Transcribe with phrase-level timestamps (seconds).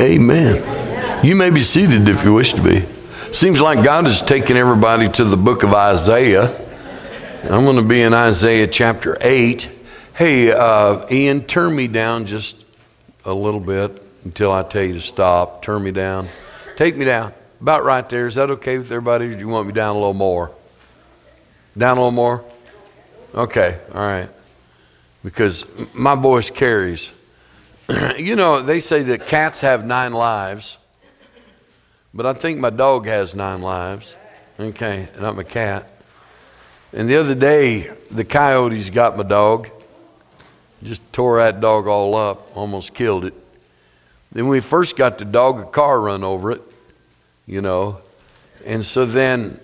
[0.00, 1.24] Amen.
[1.24, 2.80] You may be seated if you wish to be.
[3.32, 6.58] Seems like God is taking everybody to the book of Isaiah.
[7.44, 9.68] I'm going to be in Isaiah chapter 8.
[10.14, 12.64] Hey, uh, Ian, turn me down just
[13.26, 15.62] a little bit until I tell you to stop.
[15.62, 16.26] Turn me down.
[16.76, 17.34] Take me down.
[17.60, 18.26] About right there.
[18.26, 19.28] Is that okay with everybody?
[19.28, 20.52] Do you want me down a little more?
[21.76, 22.44] Down a little more?
[23.34, 24.28] Okay, all right.
[25.22, 27.12] Because my voice carries.
[28.18, 30.78] you know, they say that cats have nine lives,
[32.14, 34.16] but I think my dog has nine lives.
[34.58, 35.90] Okay, not my cat.
[36.92, 39.68] And the other day, the coyotes got my dog,
[40.82, 43.34] just tore that dog all up, almost killed it.
[44.30, 46.62] Then we first got the dog, a car run over it,
[47.46, 48.00] you know.
[48.64, 49.58] And so then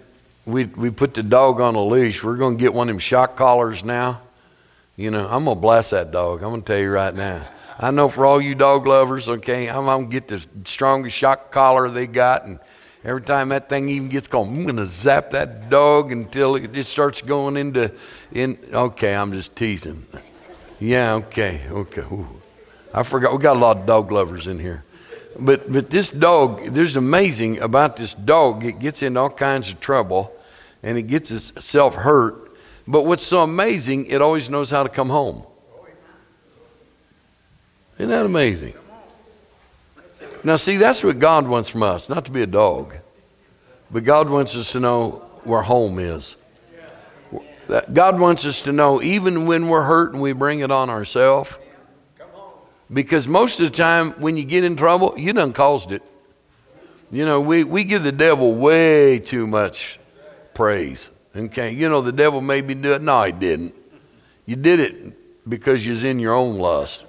[0.47, 2.25] we, we put the dog on a leash.
[2.25, 4.23] We're going to get one of them shock collars now.
[4.97, 6.43] You know, I'm going to blast that dog.
[6.43, 7.47] I'm going to tell you right now.
[7.81, 11.53] I know for all you dog lovers, okay, I'm, going to get the strongest shock
[11.53, 12.45] collar they got.
[12.45, 12.59] And
[13.05, 16.77] every time that thing even gets going, I'm going to zap that dog until it,
[16.77, 17.93] it starts going into,
[18.33, 20.05] in, okay, I'm just teasing.
[20.81, 22.03] Yeah, okay, okay.
[22.03, 22.27] Ooh.
[22.93, 24.85] I forgot, we got a lot of dog lovers in here.
[25.39, 28.65] But, but this dog, there's amazing about this dog.
[28.65, 30.35] It gets in all kinds of trouble
[30.83, 32.57] and it gets itself hurt.
[32.89, 35.45] But what's so amazing, it always knows how to come home.
[37.99, 38.75] Isn't that amazing?
[40.45, 42.95] Now, see, that's what God wants from us, not to be a dog.
[43.91, 46.37] But God wants us to know where home is.
[47.93, 51.59] God wants us to know, even when we're hurt and we bring it on ourselves,
[52.91, 56.03] because most of the time when you get in trouble, you done caused it.
[57.11, 59.99] You know, we, we give the devil way too much
[60.55, 61.11] praise.
[61.37, 63.03] Okay, you know, the devil made me do it.
[63.03, 63.75] No, he didn't.
[64.47, 67.05] You did it because you're in your own lust.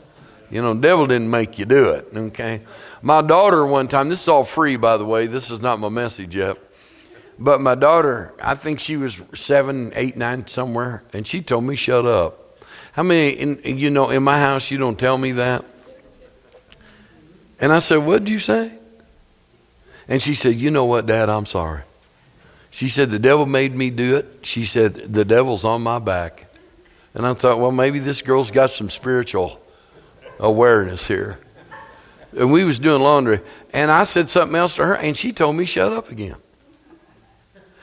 [0.50, 2.08] You know, the devil didn't make you do it.
[2.14, 2.61] Okay.
[3.02, 5.28] My daughter, one time, this is all free, by the way.
[5.28, 6.58] This is not my message yet.
[7.38, 11.76] But my daughter, I think she was seven, eight, nine, somewhere, and she told me,
[11.76, 12.61] shut up.
[12.92, 15.65] How many, in, you know, in my house, you don't tell me that?
[17.60, 18.73] And I said, what did you say?
[20.08, 21.83] And she said, you know what, Dad, I'm sorry.
[22.71, 24.39] She said, The devil made me do it.
[24.43, 26.45] She said, The devil's on my back.
[27.14, 29.60] And I thought, well, maybe this girl's got some spiritual
[30.39, 31.39] awareness here.
[32.38, 33.42] And we was doing laundry.
[33.73, 36.36] And I said something else to her, and she told me, shut up again.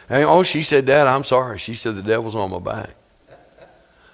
[0.08, 1.58] And oh, she said, Dad, I'm sorry.
[1.58, 2.90] She said, the devil's on my back.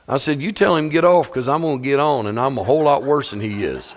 [0.08, 2.58] I said, you tell him get off because I'm going to get on, and I'm
[2.58, 3.94] a whole lot worse than he is.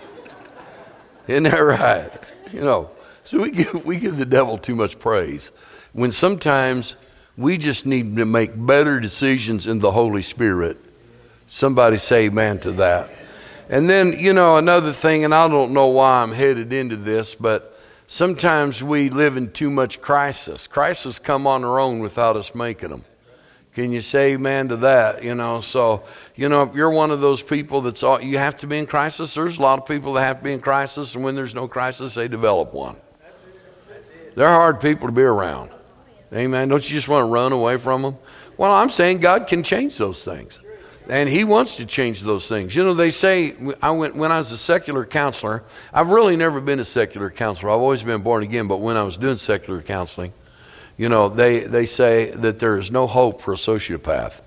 [1.26, 2.10] Isn't that right?
[2.52, 2.90] You know,
[3.24, 5.50] so we give, we give the devil too much praise
[5.92, 6.94] when sometimes
[7.36, 10.78] we just need to make better decisions in the Holy Spirit.
[11.48, 13.10] Somebody say amen to that.
[13.68, 17.34] And then, you know, another thing, and I don't know why I'm headed into this,
[17.34, 20.66] but sometimes we live in too much crisis.
[20.66, 23.04] Crisis come on their own without us making them.
[23.74, 25.22] Can you say amen to that?
[25.22, 28.56] You know, so, you know, if you're one of those people that's all, you have
[28.58, 31.14] to be in crisis, there's a lot of people that have to be in crisis,
[31.14, 32.96] and when there's no crisis, they develop one.
[34.34, 35.70] They're hard people to be around.
[36.32, 36.68] Amen.
[36.68, 38.16] Don't you just want to run away from them?
[38.56, 40.58] Well, I'm saying God can change those things.
[41.08, 42.74] And he wants to change those things.
[42.74, 45.62] You know, they say I went when I was a secular counselor.
[45.92, 47.70] I've really never been a secular counselor.
[47.70, 50.32] I've always been born again, but when I was doing secular counseling,
[50.96, 54.40] you know, they, they say that there is no hope for a sociopath.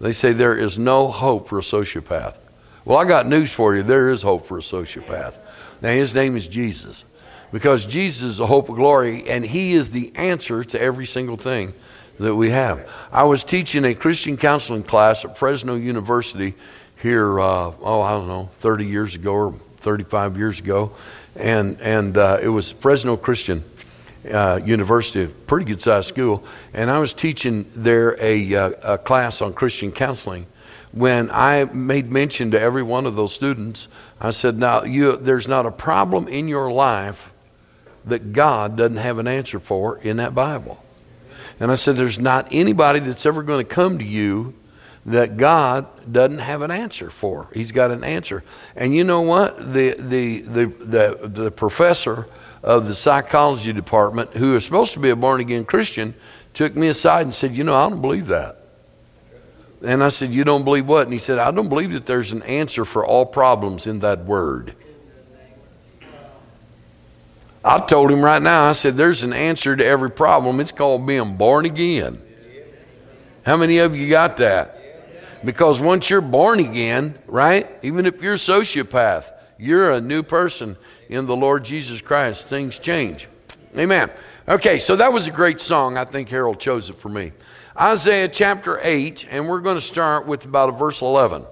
[0.00, 2.36] They say there is no hope for a sociopath.
[2.84, 3.82] Well, I got news for you.
[3.82, 5.34] There is hope for a sociopath.
[5.82, 7.04] Now, his name is Jesus
[7.52, 11.36] because Jesus is the hope of glory and he is the answer to every single
[11.36, 11.72] thing
[12.18, 12.88] that we have.
[13.12, 16.54] I was teaching a Christian counseling class at Fresno University
[17.02, 20.92] here, uh, oh, I don't know, 30 years ago or 35 years ago.
[21.36, 23.64] And, and uh, it was Fresno Christian
[24.32, 26.44] uh, University, a pretty good sized school.
[26.72, 30.46] And I was teaching there a, uh, a class on Christian counseling.
[30.92, 33.88] When I made mention to every one of those students,
[34.20, 37.32] I said, Now, you, there's not a problem in your life
[38.04, 40.83] that God doesn't have an answer for in that Bible.
[41.60, 44.54] And I said, There's not anybody that's ever going to come to you
[45.06, 47.48] that God doesn't have an answer for.
[47.52, 48.42] He's got an answer.
[48.74, 49.58] And you know what?
[49.72, 52.26] The, the, the, the, the professor
[52.62, 56.14] of the psychology department, who is supposed to be a born again Christian,
[56.54, 58.58] took me aside and said, You know, I don't believe that.
[59.82, 61.02] And I said, You don't believe what?
[61.02, 64.24] And he said, I don't believe that there's an answer for all problems in that
[64.24, 64.74] word.
[67.64, 70.60] I told him right now, I said, there's an answer to every problem.
[70.60, 72.20] It's called being born again.
[73.46, 74.80] How many of you got that?
[75.44, 80.76] Because once you're born again, right, even if you're a sociopath, You're a new person
[81.08, 82.48] in the Lord Jesus Christ.
[82.48, 83.28] Things change.
[83.76, 84.10] Amen.
[84.48, 85.96] Okay, so that was a great song.
[85.96, 87.32] I think Harold chose it for me.
[87.80, 91.44] Isaiah chapter 8, and we're going to start with about a verse 11.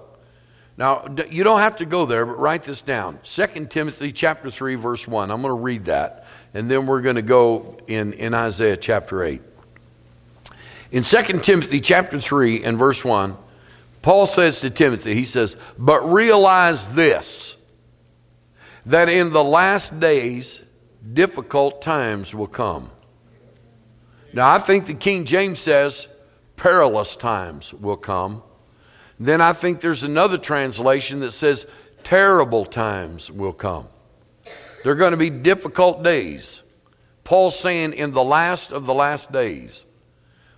[0.77, 3.19] Now, you don't have to go there, but write this down.
[3.23, 5.29] 2 Timothy chapter 3, verse 1.
[5.29, 9.23] I'm going to read that, and then we're going to go in, in Isaiah chapter
[9.23, 9.41] 8.
[10.91, 13.37] In 2 Timothy chapter 3 and verse 1,
[14.01, 17.55] Paul says to Timothy, he says, But realize this,
[18.85, 20.61] that in the last days
[21.13, 22.91] difficult times will come.
[24.33, 26.07] Now, I think the King James says
[26.55, 28.41] perilous times will come.
[29.23, 31.65] Then I think there's another translation that says
[32.03, 33.87] terrible times will come.
[34.83, 36.61] They're going to be difficult days.
[37.23, 39.85] Paul's saying in the last of the last days.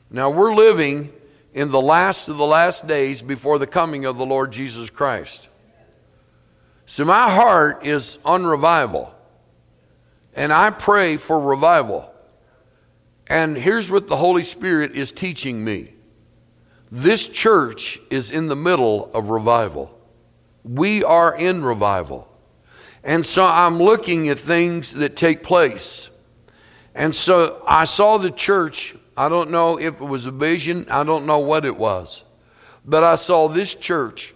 [0.09, 1.13] Now we're living
[1.53, 5.47] in the last of the last days before the coming of the Lord Jesus Christ.
[6.87, 9.13] So my heart is on revival.
[10.33, 12.11] And I pray for revival.
[13.27, 15.94] And here's what the Holy Spirit is teaching me
[16.91, 19.91] this church is in the middle of revival.
[20.63, 22.27] We are in revival.
[23.03, 26.09] And so I'm looking at things that take place.
[26.95, 28.95] And so I saw the church.
[29.17, 32.23] I don't know if it was a vision, I don't know what it was.
[32.85, 34.33] But I saw this church,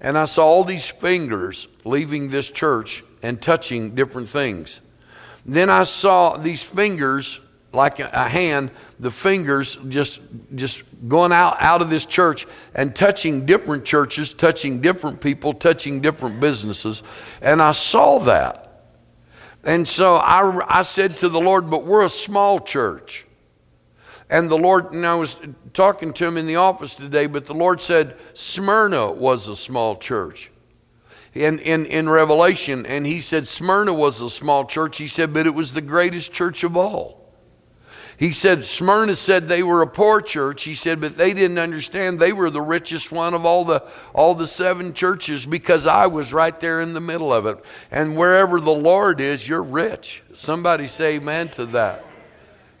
[0.00, 4.80] and I saw all these fingers leaving this church and touching different things.
[5.46, 7.40] Then I saw these fingers,
[7.72, 10.20] like a hand, the fingers just,
[10.54, 16.00] just going out, out of this church and touching different churches, touching different people, touching
[16.00, 17.02] different businesses.
[17.40, 18.66] And I saw that.
[19.62, 23.26] And so I, I said to the Lord, but we're a small church.
[24.30, 25.36] And the Lord, and I was
[25.72, 29.96] talking to him in the office today, but the Lord said Smyrna was a small
[29.96, 30.50] church
[31.34, 34.98] in, in, in Revelation, and he said Smyrna was a small church.
[34.98, 37.19] He said, but it was the greatest church of all.
[38.20, 40.64] He said, Smyrna said they were a poor church.
[40.64, 43.82] He said, but they didn't understand they were the richest one of all the,
[44.12, 47.64] all the seven churches because I was right there in the middle of it.
[47.90, 50.22] And wherever the Lord is, you're rich.
[50.34, 52.04] Somebody say amen to that.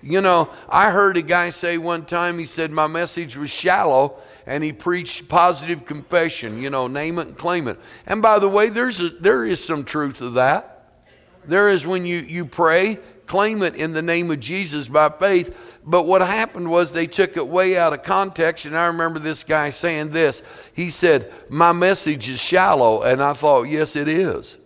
[0.02, 4.18] You know, I heard a guy say one time, he said, My message was shallow,
[4.46, 7.80] and he preached positive confession, you know, name it and claim it.
[8.04, 10.76] And by the way, there's a, there is some truth to that.
[11.46, 12.98] There is when you, you pray,
[13.30, 15.78] claim it in the name of Jesus by faith.
[15.86, 19.44] But what happened was they took it way out of context, and I remember this
[19.44, 20.42] guy saying this.
[20.74, 24.58] He said, My message is shallow, and I thought, Yes, it is.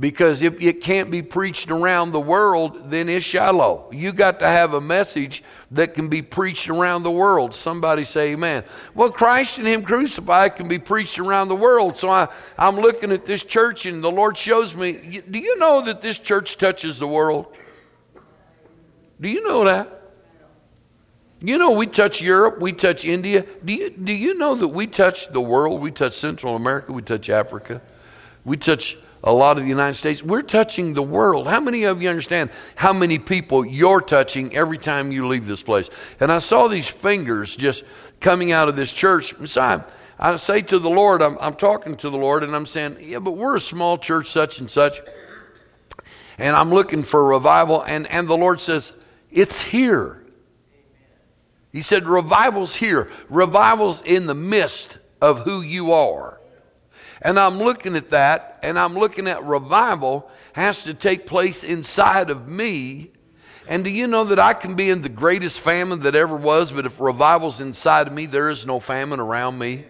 [0.00, 3.88] Because if it can't be preached around the world, then it's shallow.
[3.92, 5.42] You got to have a message
[5.72, 7.52] that can be preached around the world.
[7.52, 8.62] Somebody say amen.
[8.94, 11.98] Well, Christ and Him crucified can be preached around the world.
[11.98, 15.84] So I, I'm looking at this church and the Lord shows me, do you know
[15.84, 17.56] that this church touches the world?
[19.20, 19.94] Do you know that?
[21.40, 23.44] You know, we touch Europe, we touch India.
[23.64, 25.80] Do you, do you know that we touch the world?
[25.80, 27.82] We touch Central America, we touch Africa,
[28.44, 30.22] we touch a lot of the United States.
[30.22, 31.46] We're touching the world.
[31.46, 35.62] How many of you understand how many people you're touching every time you leave this
[35.62, 35.90] place?
[36.20, 37.84] And I saw these fingers just
[38.20, 39.34] coming out of this church.
[39.46, 39.84] So I,
[40.18, 43.18] I say to the Lord, I'm, I'm talking to the Lord, and I'm saying, Yeah,
[43.18, 45.00] but we're a small church, such and such.
[46.38, 47.82] And I'm looking for revival.
[47.82, 48.92] And, and the Lord says,
[49.30, 50.24] It's here.
[51.72, 53.10] He said, Revival's here.
[53.28, 56.37] Revival's in the midst of who you are.
[57.20, 62.30] And I'm looking at that, and I'm looking at revival has to take place inside
[62.30, 63.10] of me.
[63.68, 66.72] And do you know that I can be in the greatest famine that ever was,
[66.72, 69.84] but if revival's inside of me, there is no famine around me?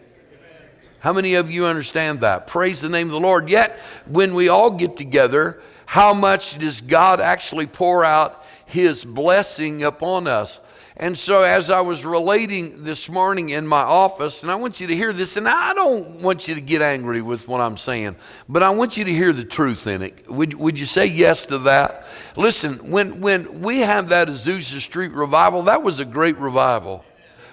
[1.00, 2.48] How many of you understand that?
[2.48, 3.48] Praise the name of the Lord.
[3.48, 9.84] Yet, when we all get together, how much does God actually pour out His blessing
[9.84, 10.58] upon us?
[11.00, 14.88] And so, as I was relating this morning in my office, and I want you
[14.88, 18.16] to hear this, and I don't want you to get angry with what I'm saying,
[18.48, 20.28] but I want you to hear the truth in it.
[20.28, 22.04] Would, would you say yes to that?
[22.34, 27.04] Listen, when, when we had that Azusa Street revival, that was a great revival.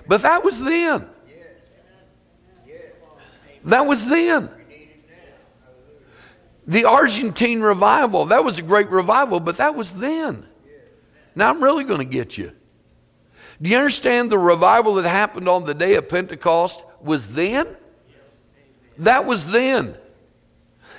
[0.07, 1.07] But that was then.
[3.65, 4.49] That was then.
[6.65, 10.47] The Argentine revival, that was a great revival, but that was then.
[11.35, 12.53] Now I'm really going to get you.
[13.61, 17.67] Do you understand the revival that happened on the day of Pentecost was then?
[18.97, 19.95] That was then.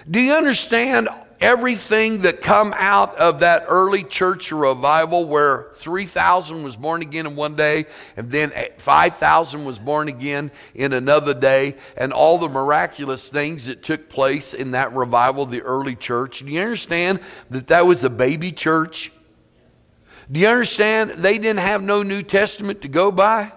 [0.08, 1.08] Do you understand
[1.40, 7.36] everything that come out of that early church revival where 3000 was born again in
[7.36, 7.86] one day
[8.16, 13.82] and then 5000 was born again in another day and all the miraculous things that
[13.82, 17.20] took place in that revival the early church do you understand
[17.50, 19.12] that that was a baby church
[20.30, 23.52] do you understand they didn't have no new testament to go by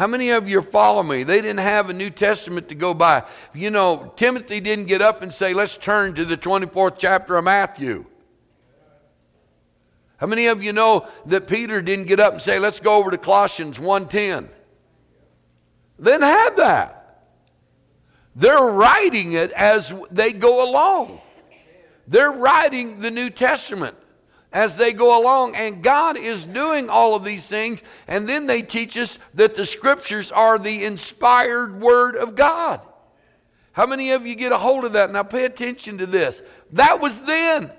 [0.00, 1.24] how many of you follow me?
[1.24, 3.22] They didn't have a New Testament to go by.
[3.52, 7.44] You know, Timothy didn't get up and say, let's turn to the 24th chapter of
[7.44, 8.06] Matthew.
[10.16, 13.10] How many of you know that Peter didn't get up and say, let's go over
[13.10, 14.48] to Colossians 1.10?
[15.98, 17.26] They didn't have that.
[18.34, 21.20] They're writing it as they go along.
[22.08, 23.98] They're writing the New Testament
[24.52, 25.54] as they go along.
[25.54, 27.82] And God is doing all of these things.
[28.08, 32.80] And then they teach us that the scriptures are the inspired word of God.
[33.72, 35.10] How many of you get a hold of that?
[35.12, 36.42] Now pay attention to this.
[36.72, 37.72] That was then.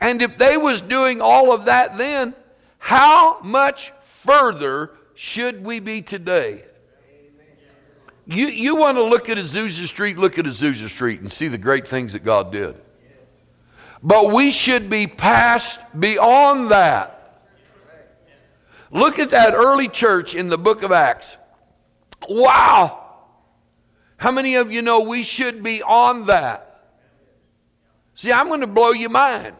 [0.00, 2.34] And if they was doing all of that then,
[2.78, 6.64] how much further should we be today?
[8.26, 11.58] You, you want to look at Azusa Street, look at Azusa Street and see the
[11.58, 12.76] great things that God did.
[14.02, 17.16] But we should be past beyond that.
[18.90, 21.36] Look at that early church in the book of Acts.
[22.28, 22.96] Wow.
[24.16, 26.66] How many of you know we should be on that?
[28.14, 29.54] See, I'm going to blow your mind.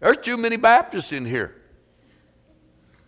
[0.00, 1.54] There's too many Baptists in here.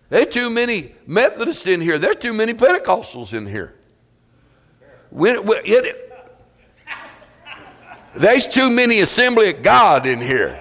[0.09, 1.99] There's too many Methodists in here.
[1.99, 3.75] There's too many Pentecostals in here.
[5.13, 6.08] It,
[8.19, 10.61] there's too many Assembly of God in here.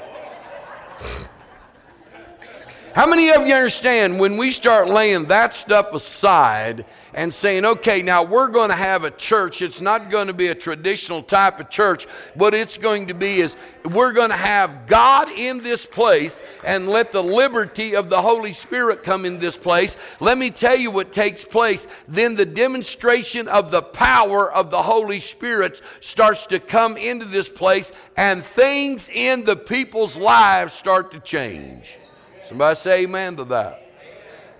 [2.97, 8.01] How many of you understand when we start laying that stuff aside and saying, okay,
[8.01, 9.61] now we're going to have a church.
[9.61, 12.05] It's not going to be a traditional type of church.
[12.33, 16.89] What it's going to be is we're going to have God in this place and
[16.89, 19.95] let the liberty of the Holy Spirit come in this place.
[20.19, 21.87] Let me tell you what takes place.
[22.07, 27.47] Then the demonstration of the power of the Holy Spirit starts to come into this
[27.47, 31.99] place and things in the people's lives start to change.
[32.47, 33.83] Somebody say amen to that.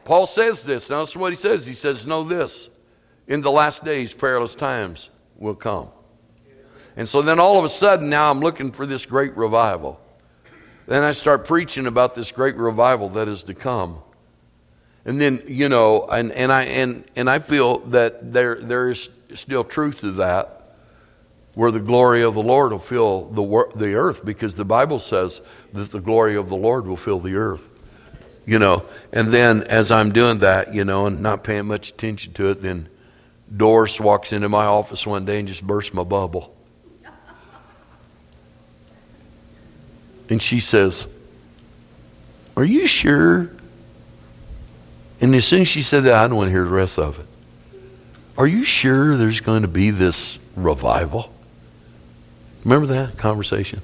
[0.04, 0.90] Paul says this.
[0.90, 1.66] Now, that's what he says.
[1.66, 2.70] He says, Know this.
[3.28, 5.90] In the last days, perilous times will come.
[6.96, 10.02] And so then all of a sudden, now I'm looking for this great revival.
[10.86, 14.00] Then I start preaching about this great revival that is to come.
[15.06, 19.10] And then, you know, and, and, I, and, and I feel that there, there is
[19.34, 20.76] still truth to that,
[21.54, 25.42] where the glory of the Lord will fill the, the earth, because the Bible says
[25.74, 27.70] that the glory of the Lord will fill the earth
[28.48, 28.84] you know.
[29.14, 32.64] And then as I'm doing that, you know, and not paying much attention to it,
[32.64, 32.90] then
[33.56, 36.56] Doris walks into my office one day and just bursts my bubble.
[40.30, 41.08] And she says,
[42.58, 43.50] Are you sure?
[45.22, 47.18] And as soon as she said that, I don't want to hear the rest of
[47.18, 47.26] it.
[48.38, 51.34] Are you sure there's going to be this revival?
[52.66, 53.82] Remember that conversation?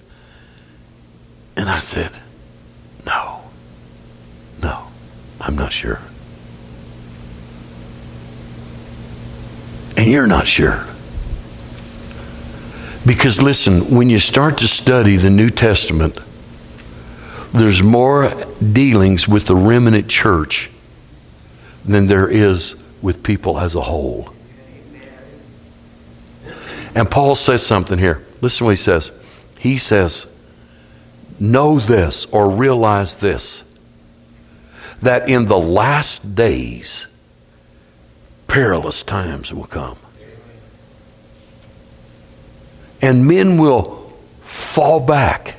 [1.55, 2.11] And I said,
[3.05, 3.32] No.
[5.43, 5.99] I'm not sure.
[9.97, 10.85] And you're not sure.
[13.05, 16.17] Because listen, when you start to study the New Testament,
[17.53, 18.33] there's more
[18.71, 20.71] dealings with the remnant church
[21.85, 24.33] than there is with people as a whole.
[26.95, 28.25] And Paul says something here.
[28.41, 29.11] Listen what he says.
[29.59, 30.27] He says,
[31.39, 33.63] Know this or realize this
[35.03, 37.07] that in the last days,
[38.47, 39.97] perilous times will come.
[43.01, 44.11] And men will
[44.43, 45.55] fall back.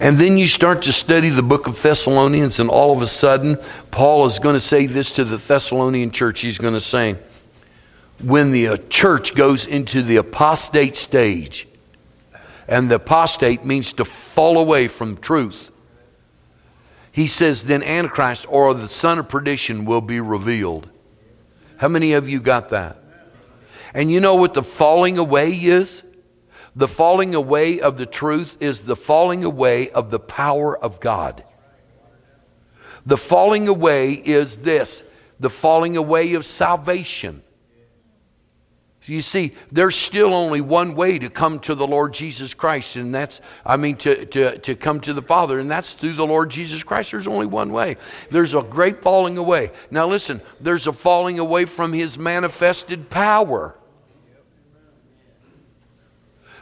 [0.00, 3.58] And then you start to study the book of Thessalonians, and all of a sudden,
[3.90, 6.40] Paul is going to say this to the Thessalonian church.
[6.40, 7.16] He's going to say,
[8.20, 11.68] when the uh, church goes into the apostate stage,
[12.68, 15.71] and the apostate means to fall away from truth,
[17.12, 20.90] he says, then Antichrist or the son of perdition will be revealed.
[21.76, 22.96] How many of you got that?
[23.92, 26.04] And you know what the falling away is?
[26.74, 31.44] The falling away of the truth is the falling away of the power of God.
[33.04, 35.02] The falling away is this
[35.38, 37.42] the falling away of salvation.
[39.04, 43.12] You see, there's still only one way to come to the Lord Jesus Christ, and
[43.12, 46.50] that's, I mean, to, to, to come to the Father, and that's through the Lord
[46.50, 47.10] Jesus Christ.
[47.10, 47.96] There's only one way.
[48.30, 49.72] There's a great falling away.
[49.90, 53.76] Now, listen, there's a falling away from His manifested power.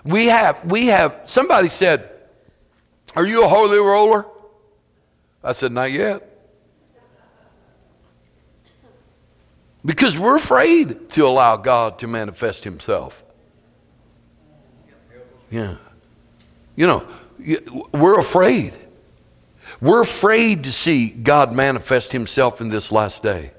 [0.04, 2.10] We have, we have, somebody said,
[3.14, 4.24] Are you a holy roller?
[5.44, 6.29] I said, Not yet.
[9.84, 13.24] Because we're afraid to allow God to manifest Himself.
[15.50, 15.76] Yeah.
[16.76, 17.08] You know,
[17.92, 18.74] we're afraid.
[19.80, 23.52] We're afraid to see God manifest Himself in this last day.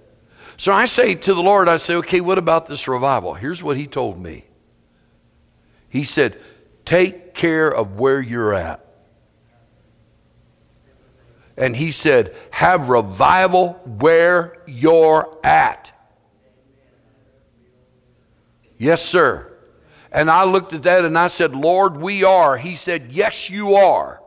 [0.57, 3.33] So I say to the Lord, I say, okay, what about this revival?
[3.33, 4.45] Here's what He told me
[5.89, 6.39] He said,
[6.85, 8.85] take care of where you're at.
[11.57, 15.90] And He said, have revival where you're at.
[18.81, 19.45] Yes, sir.
[20.11, 22.57] And I looked at that and I said, Lord, we are.
[22.57, 24.19] He said, Yes, you are.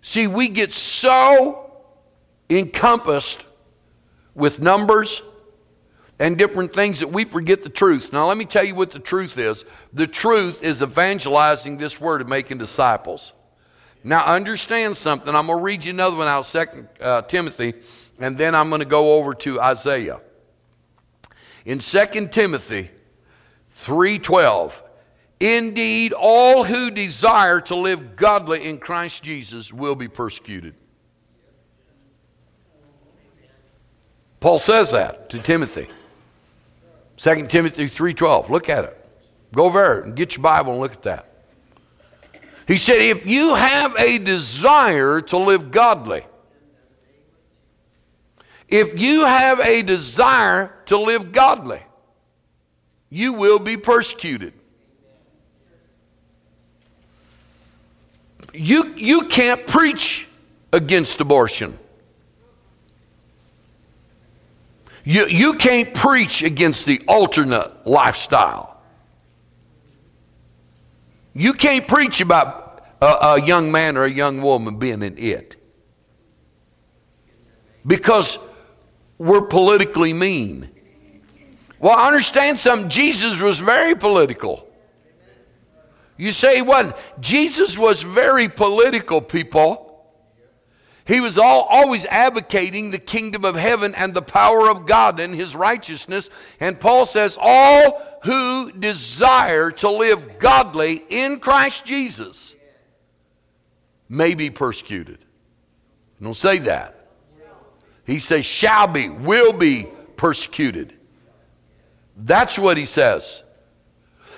[0.00, 1.70] See, we get so
[2.48, 3.44] encompassed
[4.34, 5.20] with numbers
[6.18, 8.14] and different things that we forget the truth.
[8.14, 12.22] Now, let me tell you what the truth is the truth is evangelizing this word
[12.22, 13.34] and making disciples.
[14.02, 15.34] Now, understand something.
[15.34, 17.74] I'm going to read you another one out, Second uh, Timothy,
[18.18, 20.22] and then I'm going to go over to Isaiah.
[21.68, 22.90] In 2 Timothy
[23.76, 24.72] 3:12,
[25.38, 30.76] indeed all who desire to live godly in Christ Jesus will be persecuted.
[34.40, 35.88] Paul says that to Timothy.
[37.18, 38.48] 2 Timothy 3:12.
[38.48, 39.10] Look at it.
[39.52, 41.26] Go over and get your Bible and look at that.
[42.66, 46.24] He said, if you have a desire to live godly,
[48.68, 51.82] if you have a desire to live godly,
[53.10, 54.52] you will be persecuted.
[58.52, 60.28] You, you can't preach
[60.72, 61.78] against abortion.
[65.04, 68.78] You, you can't preach against the alternate lifestyle.
[71.32, 75.56] You can't preach about a, a young man or a young woman being an it.
[77.86, 78.38] Because
[79.18, 80.70] we're politically mean.
[81.80, 82.88] Well, I understand something.
[82.88, 84.68] Jesus was very political.
[86.16, 86.98] You say what?
[87.20, 89.84] Jesus was very political, people.
[91.06, 95.34] He was all, always advocating the kingdom of heaven and the power of God and
[95.34, 96.28] his righteousness.
[96.60, 102.56] And Paul says, All who desire to live godly in Christ Jesus
[104.08, 105.24] may be persecuted.
[106.20, 106.97] Don't say that.
[108.08, 110.94] He says, shall be, will be persecuted.
[112.16, 113.44] That's what he says.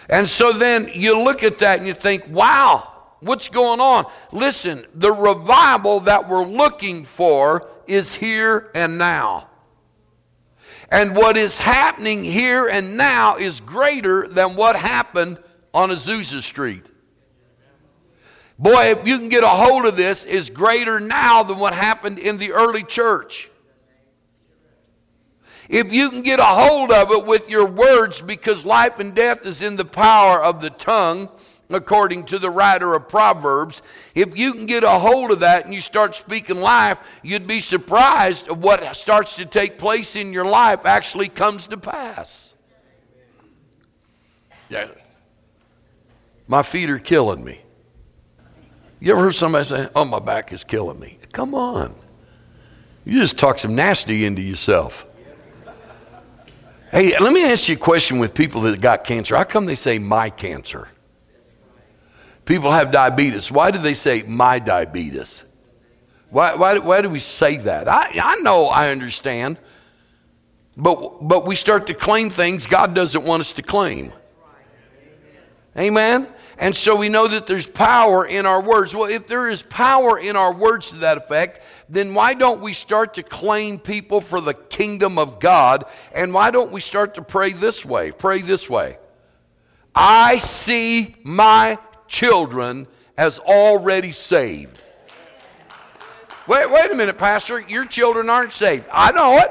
[0.09, 4.06] And so then you look at that and you think, wow, what's going on?
[4.33, 9.48] Listen, the revival that we're looking for is here and now.
[10.90, 15.38] And what is happening here and now is greater than what happened
[15.72, 16.87] on Azusa Street.
[18.59, 22.18] Boy, if you can get a hold of this, is greater now than what happened
[22.18, 23.48] in the early church.
[25.70, 29.46] If you can get a hold of it with your words, because life and death
[29.46, 31.28] is in the power of the tongue,
[31.68, 33.80] according to the writer of Proverbs,
[34.16, 37.61] if you can get a hold of that and you start speaking life, you'd be
[37.61, 42.56] surprised of what starts to take place in your life actually comes to pass.
[44.68, 44.88] Yeah.
[46.48, 47.61] My feet are killing me.
[48.98, 51.18] You ever heard somebody say, Oh, my back is killing me?
[51.30, 51.94] Come on.
[53.04, 55.06] You just talk some nasty into yourself.
[56.90, 59.37] Hey, let me ask you a question with people that got cancer.
[59.37, 60.88] How come they say my cancer?
[62.44, 63.50] People have diabetes.
[63.50, 65.44] Why do they say my diabetes?
[66.31, 67.87] Why, why, why do we say that?
[67.87, 69.59] I, I know, I understand.
[70.76, 74.12] But, but we start to claim things God doesn't want us to claim.
[75.79, 76.26] Amen?
[76.61, 78.94] And so we know that there's power in our words.
[78.94, 82.75] Well, if there is power in our words to that effect, then why don't we
[82.75, 85.87] start to claim people for the kingdom of God?
[86.14, 88.12] And why don't we start to pray this way?
[88.12, 88.99] Pray this way
[89.94, 94.79] I see my children as already saved.
[96.46, 97.61] Wait, wait a minute, Pastor.
[97.61, 98.85] Your children aren't saved.
[98.92, 99.51] I know it.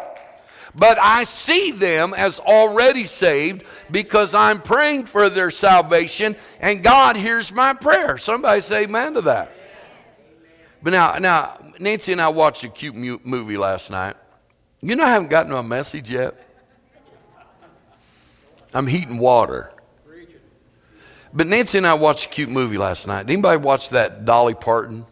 [0.75, 7.15] But I see them as already saved because I'm praying for their salvation and God
[7.15, 8.17] hears my prayer.
[8.17, 9.51] Somebody say amen to that.
[10.82, 14.15] But now, now Nancy and I watched a cute movie last night.
[14.82, 16.36] You know, I haven't gotten my message yet.
[18.73, 19.71] I'm heating water.
[21.34, 23.27] But Nancy and I watched a cute movie last night.
[23.27, 25.05] Did anybody watch that Dolly Parton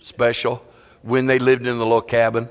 [0.00, 0.64] special
[1.02, 2.48] when they lived in the little cabin?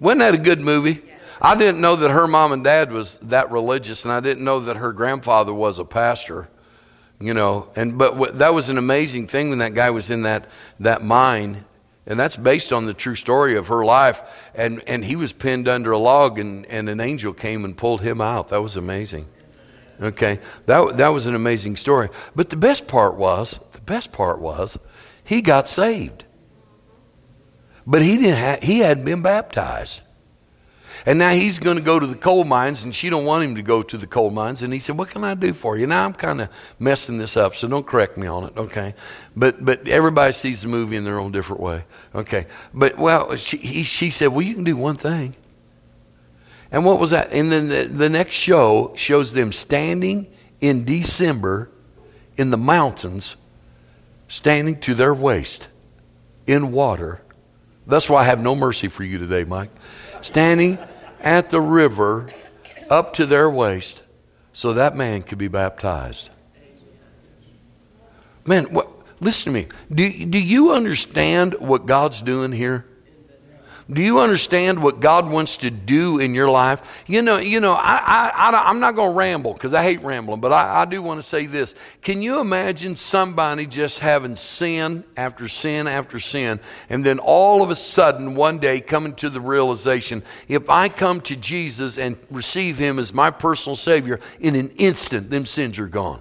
[0.00, 1.02] Wasn't that a good movie?
[1.44, 4.60] I didn't know that her mom and dad was that religious, and I didn't know
[4.60, 6.48] that her grandfather was a pastor.
[7.18, 10.48] You know, and but that was an amazing thing when that guy was in that
[10.80, 11.64] that mine,
[12.06, 14.22] and that's based on the true story of her life.
[14.54, 18.00] And and he was pinned under a log, and and an angel came and pulled
[18.00, 18.48] him out.
[18.48, 19.28] That was amazing.
[20.00, 22.08] Okay, that that was an amazing story.
[22.36, 24.78] But the best part was the best part was
[25.24, 26.24] he got saved,
[27.84, 28.38] but he didn't.
[28.38, 30.02] Ha- he hadn't been baptized.
[31.04, 33.56] And now he's going to go to the coal mines, and she don't want him
[33.56, 34.62] to go to the coal mines.
[34.62, 37.36] And he said, "What can I do for you?" Now I'm kind of messing this
[37.36, 38.94] up, so don't correct me on it, okay?
[39.36, 41.84] But but everybody sees the movie in their own different way,
[42.14, 42.46] okay?
[42.72, 45.34] But well, she he, she said, "Well, you can do one thing."
[46.70, 47.32] And what was that?
[47.32, 50.28] And then the, the next show shows them standing
[50.60, 51.68] in December
[52.36, 53.36] in the mountains,
[54.28, 55.68] standing to their waist
[56.46, 57.20] in water.
[57.86, 59.70] That's why I have no mercy for you today, Mike.
[60.22, 60.78] Standing
[61.22, 62.28] at the river
[62.90, 64.02] up to their waist
[64.52, 66.30] so that man could be baptized.
[68.44, 68.88] Man, what,
[69.20, 69.68] listen to me.
[69.90, 72.86] Do, do you understand what God's doing here?
[73.90, 77.02] Do you understand what God wants to do in your life?
[77.06, 80.40] You know, you know, I, I, am not going to ramble because I hate rambling,
[80.40, 81.74] but I, I do want to say this.
[82.00, 87.70] Can you imagine somebody just having sin after sin after sin, and then all of
[87.70, 92.78] a sudden one day coming to the realization, if I come to Jesus and receive
[92.78, 96.20] Him as my personal Savior, in an instant, them sins are gone.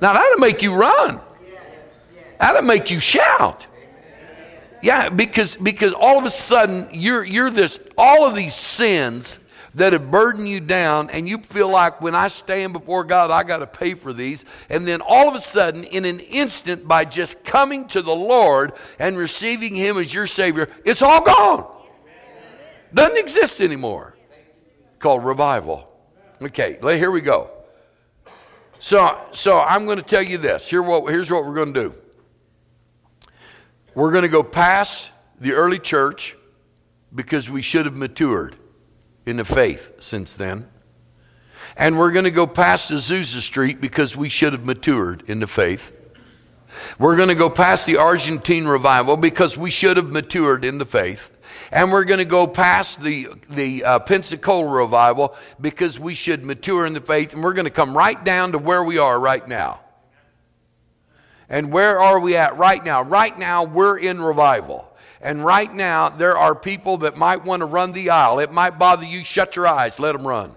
[0.00, 1.20] Now that'll make you run.
[2.38, 3.66] That'll make you shout.
[4.82, 9.40] Yeah, because because all of a sudden you're you're this all of these sins
[9.74, 13.42] that have burdened you down, and you feel like when I stand before God, I
[13.42, 14.44] got to pay for these.
[14.70, 18.72] And then all of a sudden, in an instant, by just coming to the Lord
[18.98, 21.66] and receiving Him as your Savior, it's all gone.
[22.92, 24.16] Doesn't exist anymore.
[24.98, 25.88] Called revival.
[26.40, 27.50] Okay, here we go.
[28.78, 30.68] So, so I'm going to tell you this.
[30.68, 31.94] Here what, here's what we're going to do.
[33.98, 36.36] We're going to go past the early church
[37.12, 38.54] because we should have matured
[39.26, 40.68] in the faith since then.
[41.76, 45.48] And we're going to go past Azusa Street because we should have matured in the
[45.48, 45.92] faith.
[47.00, 50.86] We're going to go past the Argentine revival because we should have matured in the
[50.86, 51.36] faith.
[51.72, 56.86] And we're going to go past the, the uh, Pensacola revival because we should mature
[56.86, 57.34] in the faith.
[57.34, 59.80] And we're going to come right down to where we are right now.
[61.48, 63.02] And where are we at right now?
[63.02, 64.86] Right now, we're in revival.
[65.20, 68.38] And right now, there are people that might want to run the aisle.
[68.38, 69.24] It might bother you.
[69.24, 70.54] Shut your eyes, let them run.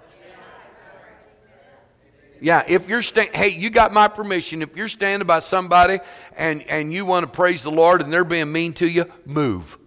[2.44, 4.64] Yeah, if you're standing, hey, you got my permission.
[4.64, 6.00] If you're standing by somebody
[6.36, 9.78] and, and you want to praise the Lord and they're being mean to you, move.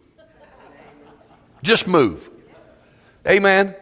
[1.65, 2.31] Just move.
[3.27, 3.75] Amen.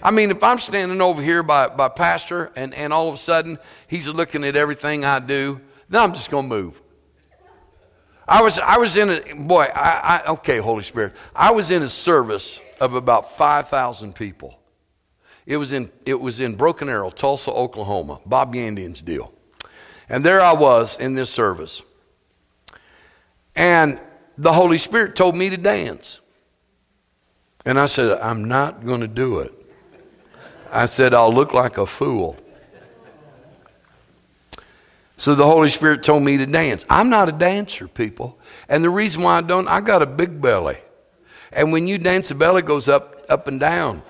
[0.00, 3.18] I mean, if I'm standing over here by, by Pastor and, and all of a
[3.18, 6.80] sudden he's looking at everything I do, then I'm just going to move.
[8.26, 11.14] I was, I was in a, boy, I, I, okay, Holy Spirit.
[11.34, 14.60] I was in a service of about 5,000 people.
[15.46, 19.32] It was in, it was in Broken Arrow, Tulsa, Oklahoma, Bob Yandian's deal.
[20.08, 21.82] And there I was in this service.
[23.56, 24.00] And
[24.38, 26.20] the Holy Spirit told me to dance.
[27.66, 29.52] And I said, I'm not going to do it.
[30.70, 32.36] I said, I'll look like a fool.
[35.20, 36.86] So the Holy Spirit told me to dance.
[36.88, 38.38] I'm not a dancer, people.
[38.70, 40.78] And the reason why I don't, I got a big belly.
[41.52, 44.02] And when you dance, the belly goes up, up and down.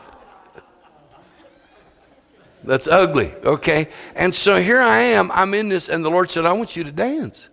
[2.63, 3.89] That's ugly, okay?
[4.15, 6.85] And so here I am, I'm in this, and the Lord said, I want you
[6.85, 7.49] to dance.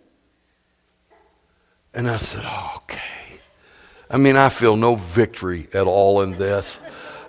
[1.96, 3.39] And I said, oh, okay.
[4.08, 6.80] I mean, I feel no victory at all in this.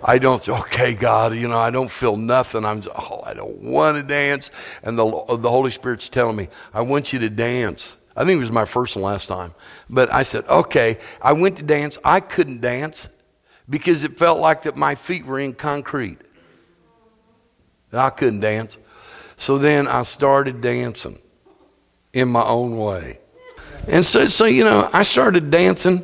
[0.03, 2.65] I don't, okay, God, you know, I don't feel nothing.
[2.65, 4.51] I'm, oh, I don't want to dance.
[4.83, 5.05] And the,
[5.37, 7.97] the Holy Spirit's telling me, I want you to dance.
[8.15, 9.53] I think it was my first and last time.
[9.89, 10.99] But I said, okay.
[11.21, 11.97] I went to dance.
[12.03, 13.09] I couldn't dance
[13.69, 16.17] because it felt like that my feet were in concrete.
[17.91, 18.77] I couldn't dance.
[19.37, 21.17] So then I started dancing
[22.13, 23.19] in my own way.
[23.87, 26.03] And so, so you know, I started dancing.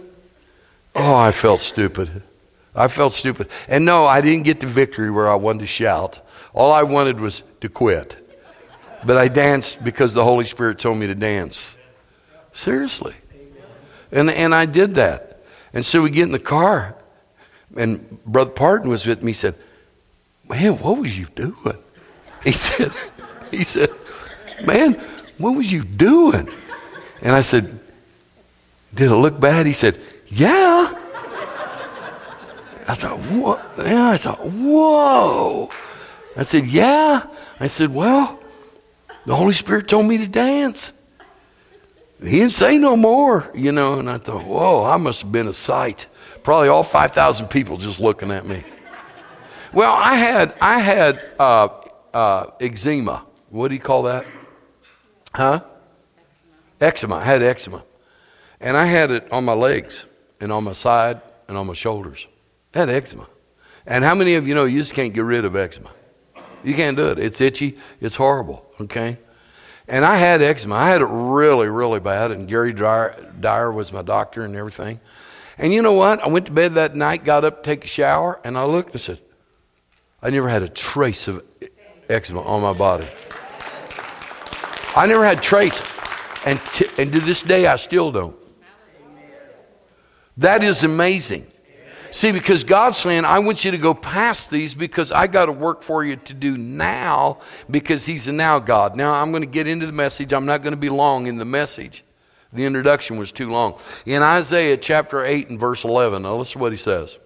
[0.95, 2.23] Oh, I felt stupid.
[2.75, 3.49] I felt stupid.
[3.67, 6.19] And no, I didn't get the victory where I wanted to shout.
[6.53, 8.17] All I wanted was to quit.
[9.05, 11.77] But I danced because the Holy Spirit told me to dance.
[12.53, 13.13] Seriously.
[14.11, 15.43] And, and I did that.
[15.73, 16.95] And so we get in the car,
[17.75, 19.31] and Brother Parton was with me.
[19.31, 19.55] He said,
[20.47, 21.77] Man, what was you doing?
[22.43, 22.93] He said,
[23.51, 23.89] he said,
[24.63, 24.93] Man,
[25.38, 26.49] what was you doing?
[27.21, 27.79] And I said,
[28.93, 29.65] Did it look bad?
[29.65, 30.93] He said, Yeah.
[32.88, 33.74] I thought, what?
[33.78, 35.69] Yeah, I thought, whoa.
[36.38, 37.26] I said, yeah.
[37.60, 38.39] I said, well,
[39.26, 40.93] the Holy Spirit told me to dance.
[42.21, 44.00] He didn't say no more, you know.
[44.00, 46.08] And I thought, whoa, I must have been a sight.
[46.43, 48.63] Probably all 5,000 people just looking at me.
[49.74, 51.69] Well, I had, I had uh,
[52.13, 53.26] uh, eczema.
[53.50, 54.26] What do you call that?
[55.34, 55.63] Huh?
[56.80, 57.15] Eczema.
[57.15, 57.84] I had eczema.
[58.62, 60.06] And I had it on my legs
[60.39, 62.28] and on my side and on my shoulders.
[62.75, 63.25] Had eczema.
[63.88, 65.91] And how many of you know you just can't get rid of eczema?
[66.61, 67.19] You can't do it.
[67.19, 67.77] It's itchy.
[68.01, 68.65] It's horrible.
[68.81, 69.17] Okay?
[69.88, 70.75] And I had eczema.
[70.75, 72.31] I had it really, really bad.
[72.31, 74.99] And Gary Dyer, Dyer was my doctor and everything.
[75.57, 76.21] And you know what?
[76.21, 78.91] I went to bed that night, got up to take a shower, and I looked
[78.91, 79.19] and said,
[80.21, 81.45] I never had a trace of
[82.09, 83.07] eczema on my body.
[84.97, 85.81] I never had trace.
[86.45, 86.59] And,
[86.97, 88.35] and to this day, I still don't.
[90.35, 91.49] That is amazing.
[92.15, 95.51] See, because God's saying, I want you to go past these because I got to
[95.51, 98.95] work for you to do now because He's a now God.
[98.95, 100.32] Now, I'm going to get into the message.
[100.32, 102.06] I'm not going to be long in the message.
[102.54, 103.78] The introduction was too long.
[104.06, 107.19] In Isaiah chapter 8 and verse 11, now listen to what He says.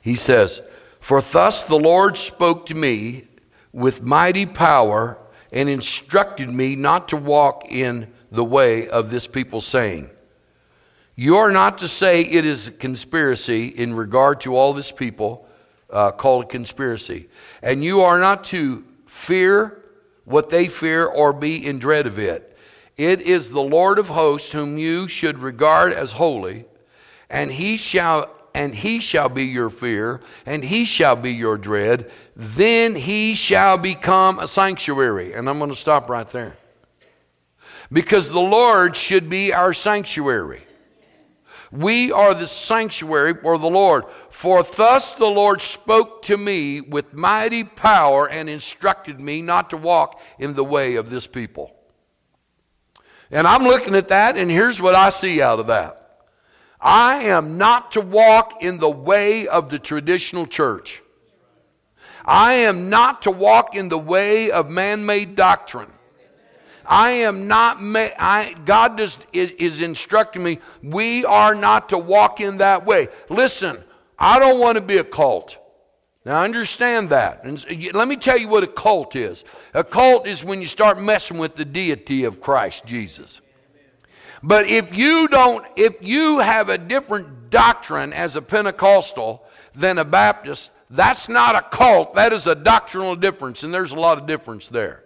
[0.00, 0.62] He says,
[0.98, 3.26] For thus the Lord spoke to me
[3.74, 5.18] with mighty power
[5.52, 10.08] and instructed me not to walk in the way of this people, saying,
[11.14, 15.46] you are not to say it is a conspiracy in regard to all this people
[15.90, 17.28] uh, called a conspiracy.
[17.62, 19.82] And you are not to fear
[20.24, 22.56] what they fear or be in dread of it.
[22.96, 26.64] It is the Lord of hosts whom you should regard as holy,
[27.28, 32.10] and he shall and he shall be your fear, and he shall be your dread.
[32.36, 35.32] Then he shall become a sanctuary.
[35.32, 36.58] And I'm going to stop right there.
[37.90, 40.62] Because the Lord should be our sanctuary.
[41.72, 44.04] We are the sanctuary for the Lord.
[44.28, 49.78] For thus the Lord spoke to me with mighty power and instructed me not to
[49.78, 51.74] walk in the way of this people.
[53.30, 55.98] And I'm looking at that, and here's what I see out of that
[56.78, 61.02] I am not to walk in the way of the traditional church.
[62.24, 65.91] I am not to walk in the way of man made doctrine.
[66.92, 72.38] I am not, ma- I, God is, is instructing me, we are not to walk
[72.38, 73.08] in that way.
[73.30, 73.82] Listen,
[74.18, 75.56] I don't want to be a cult.
[76.26, 77.44] Now, understand that.
[77.44, 79.42] And let me tell you what a cult is.
[79.72, 83.40] A cult is when you start messing with the deity of Christ Jesus.
[84.42, 90.04] But if you don't, if you have a different doctrine as a Pentecostal than a
[90.04, 92.16] Baptist, that's not a cult.
[92.16, 95.01] That is a doctrinal difference, and there's a lot of difference there.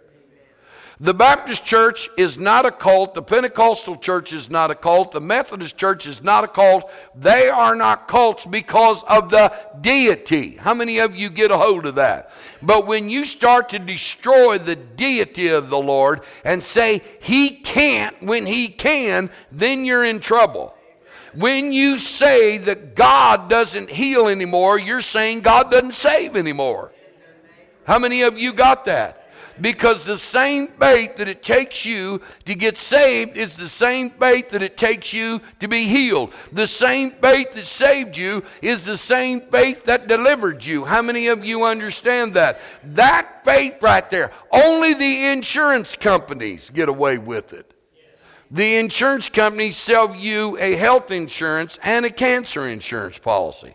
[0.99, 3.13] The Baptist church is not a cult.
[3.13, 5.11] The Pentecostal church is not a cult.
[5.11, 6.89] The Methodist church is not a cult.
[7.13, 10.55] They are not cults because of the deity.
[10.55, 12.31] How many of you get a hold of that?
[12.63, 18.19] But when you start to destroy the deity of the Lord and say, He can't
[18.23, 20.73] when He can, then you're in trouble.
[21.35, 26.91] When you say that God doesn't heal anymore, you're saying God doesn't save anymore.
[27.85, 29.26] How many of you got that?
[29.59, 34.51] Because the same faith that it takes you to get saved is the same faith
[34.51, 36.33] that it takes you to be healed.
[36.51, 40.85] The same faith that saved you is the same faith that delivered you.
[40.85, 42.59] How many of you understand that?
[42.83, 47.73] That faith right there, only the insurance companies get away with it.
[48.49, 53.73] The insurance companies sell you a health insurance and a cancer insurance policy.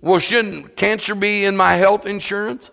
[0.00, 2.70] Well, shouldn't cancer be in my health insurance?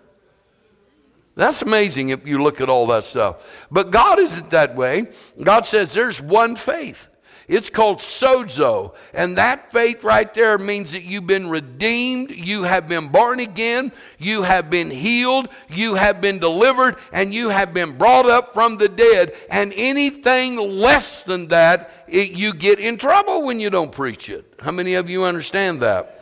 [1.38, 3.68] That's amazing if you look at all that stuff.
[3.70, 5.08] But God isn't that way.
[5.42, 7.10] God says there's one faith.
[7.48, 8.96] It's called sozo.
[9.14, 13.92] And that faith right there means that you've been redeemed, you have been born again,
[14.18, 18.78] you have been healed, you have been delivered, and you have been brought up from
[18.78, 19.36] the dead.
[19.52, 24.56] And anything less than that, it, you get in trouble when you don't preach it.
[24.60, 26.16] How many of you understand that?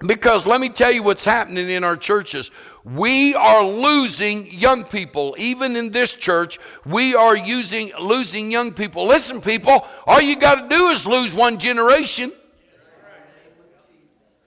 [0.00, 2.50] Because let me tell you what's happening in our churches.
[2.86, 5.34] We are losing young people.
[5.40, 9.08] Even in this church, we are using, losing young people.
[9.08, 12.32] Listen, people, all you got to do is lose one generation.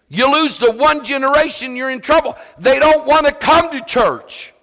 [0.08, 2.38] You lose the one generation, you're in trouble.
[2.58, 4.54] They don't want to come to church.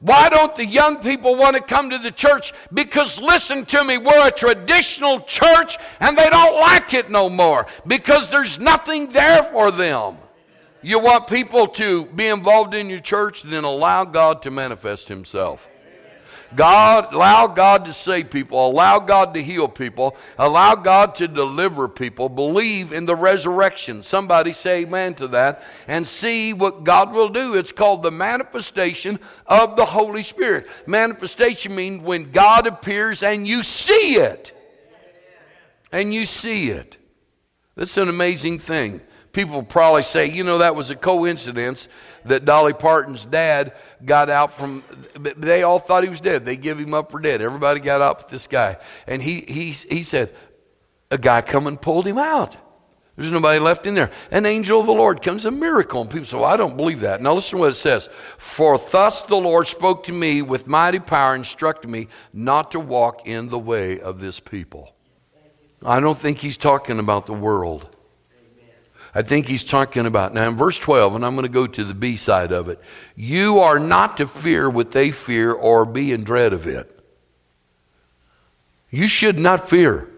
[0.00, 2.52] Why don't the young people want to come to the church?
[2.74, 7.66] Because listen to me, we're a traditional church and they don't like it no more
[7.86, 10.16] because there's nothing there for them.
[10.82, 15.68] You want people to be involved in your church, then allow God to manifest Himself.
[16.56, 21.88] God, allow God to save people, allow God to heal people, allow God to deliver
[21.88, 22.28] people.
[22.28, 24.02] Believe in the resurrection.
[24.02, 27.54] Somebody say amen to that and see what God will do.
[27.54, 30.66] It's called the manifestation of the Holy Spirit.
[30.86, 34.56] Manifestation means when God appears and you see it.
[35.92, 36.96] And you see it.
[37.76, 39.00] That's an amazing thing.
[39.32, 41.88] People probably say, you know, that was a coincidence
[42.24, 44.82] that Dolly Parton's dad got out from,
[45.14, 46.44] they all thought he was dead.
[46.44, 47.40] They give him up for dead.
[47.40, 48.78] Everybody got up with this guy.
[49.06, 50.34] And he, he, he said,
[51.12, 52.56] a guy come and pulled him out.
[53.16, 54.10] There's nobody left in there.
[54.30, 56.00] An angel of the Lord comes, a miracle.
[56.00, 57.20] And people say, well, I don't believe that.
[57.20, 58.08] Now listen to what it says.
[58.38, 63.28] For thus the Lord spoke to me with mighty power, instructed me not to walk
[63.28, 64.94] in the way of this people.
[65.84, 67.94] I don't think he's talking about the world.
[69.14, 70.34] I think he's talking about.
[70.34, 72.80] Now, in verse 12, and I'm going to go to the B side of it.
[73.16, 76.96] You are not to fear what they fear or be in dread of it.
[78.90, 80.08] You should not fear.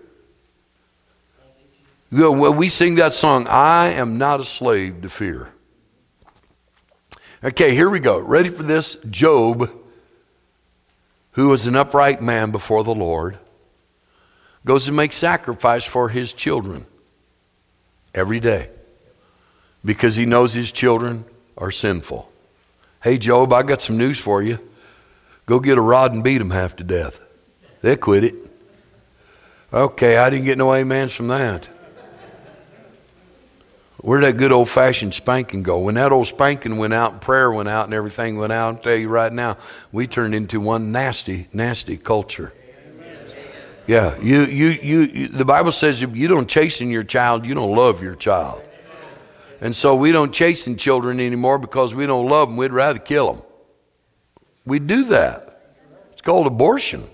[2.11, 5.48] You know, when we sing that song, I am not a slave to fear.
[7.42, 8.18] Okay, here we go.
[8.18, 8.96] Ready for this?
[9.09, 9.70] Job,
[11.33, 13.38] who was an upright man before the Lord,
[14.66, 16.85] goes to make sacrifice for his children
[18.14, 18.68] every day
[19.85, 21.25] because he knows his children
[21.57, 22.31] are sinful.
[23.03, 24.59] Hey, Job, I got some news for you.
[25.47, 27.21] Go get a rod and beat them half to death.
[27.81, 28.35] They quit it.
[29.73, 31.68] Okay, I didn't get no amens from that.
[33.99, 35.79] Where'd that good old fashioned spanking go?
[35.79, 38.83] When that old spanking went out and prayer went out and everything went out, I'll
[38.83, 39.57] tell you right now,
[39.92, 42.53] we turned into one nasty, nasty culture.
[43.87, 47.55] Yeah, you, you, you, you the Bible says if you don't chasten your child, you
[47.55, 48.62] don't love your child.
[49.62, 52.57] And so we don't chasten children anymore because we don't love them.
[52.57, 53.42] We'd rather kill them.
[54.66, 55.77] We do that.
[56.11, 57.09] It's called abortion,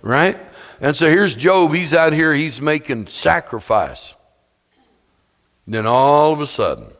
[0.00, 0.38] right?
[0.80, 1.74] And so here's Job.
[1.74, 4.14] He's out here, he's making sacrifice.
[5.66, 6.92] Then all of a sudden,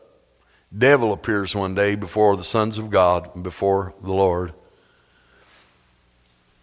[0.77, 4.53] devil appears one day before the sons of God, before the Lord.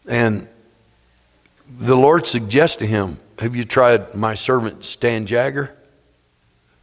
[0.07, 0.47] And
[1.69, 5.75] the Lord suggests to him, Have you tried my servant Stan Jagger?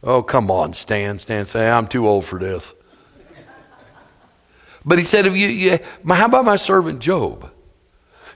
[0.02, 1.18] Oh, come on, Stan.
[1.18, 2.74] Stan say, I'm too old for this.
[4.84, 5.78] But he said, if you, you,
[6.08, 7.50] how about my servant Job?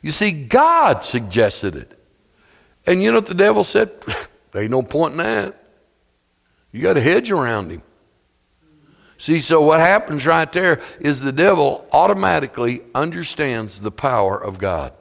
[0.03, 1.97] You see, God suggested it.
[2.87, 3.93] And you know what the devil said?
[4.53, 5.63] there ain't no point in that.
[6.73, 7.83] You got a hedge around him.
[9.19, 14.95] See, so what happens right there is the devil automatically understands the power of God.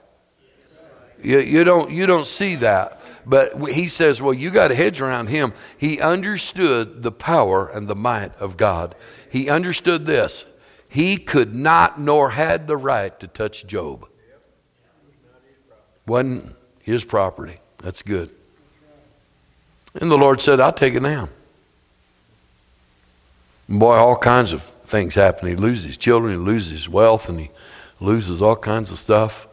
[1.23, 2.98] You, you, don't, you don't see that.
[3.29, 5.53] But he says, well, you got a hedge around him.
[5.77, 8.95] He understood the power and the might of God.
[9.29, 10.47] He understood this.
[10.87, 14.07] He could not nor had the right to touch Job.
[16.07, 17.59] Wasn't his property.
[17.83, 18.31] That's good.
[19.93, 21.29] And the Lord said, I'll take it now.
[23.67, 25.47] Boy, all kinds of things happen.
[25.47, 27.51] He loses his children, he loses his wealth, and he
[27.99, 29.47] loses all kinds of stuff.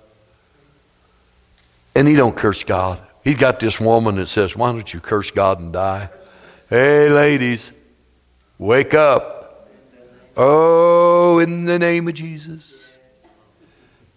[1.95, 3.06] And he don't curse God.
[3.27, 6.11] He's got this woman that says, Why don't you curse God and die?
[6.71, 7.73] Hey, ladies,
[8.57, 9.69] wake up.
[10.37, 12.97] Oh, in the name of Jesus.